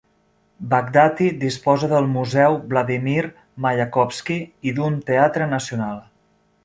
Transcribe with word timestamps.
Baghdati 0.69 1.27
disposa 1.43 1.89
del 1.91 2.07
Museu 2.13 2.57
Vladimir 2.71 3.27
Mayakovsky 3.67 4.39
i 4.71 4.75
d'un 4.79 4.97
Teatre 5.11 5.49
Nacional. 5.53 6.01